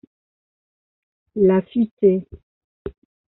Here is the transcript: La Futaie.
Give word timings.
La 1.35 1.61
Futaie. 1.61 2.25